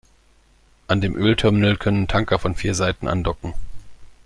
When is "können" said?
1.77-2.07